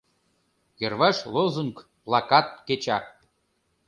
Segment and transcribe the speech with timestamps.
[0.81, 2.97] Йырваш лозунг, плакат кеча.